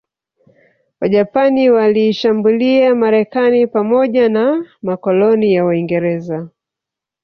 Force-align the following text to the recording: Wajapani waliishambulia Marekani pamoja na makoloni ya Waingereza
Wajapani 1.01 1.69
waliishambulia 1.69 2.95
Marekani 2.95 3.67
pamoja 3.67 4.29
na 4.29 4.65
makoloni 4.81 5.53
ya 5.53 5.65
Waingereza 5.65 6.49